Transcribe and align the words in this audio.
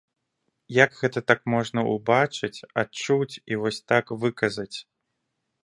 Як 0.83 0.95
гэта 1.01 1.19
так 1.31 1.39
можна 1.55 1.83
ўбачыць, 1.91 2.65
адчуць 2.81 3.39
і 3.53 3.63
вось 3.65 3.81
так 3.93 4.05
выказаць? 4.25 4.77